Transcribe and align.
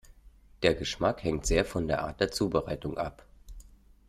Der 0.63 0.73
Geschmack 0.73 1.23
hängt 1.23 1.45
sehr 1.45 1.63
von 1.63 1.87
der 1.87 2.01
Art 2.01 2.19
der 2.21 2.31
Zubereitung 2.31 2.97
ab. 2.97 3.23